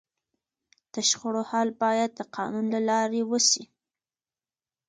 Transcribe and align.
د 0.93 0.95
شخړو 1.09 1.41
حل 1.49 1.69
باید 1.83 2.11
د 2.15 2.21
قانون 2.35 2.65
له 2.75 2.79
لارې 2.89 3.21
وسي. 3.31 3.63